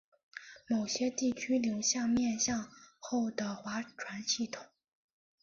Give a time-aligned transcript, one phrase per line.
[0.67, 4.65] 某些地区流行面向后的划船系统。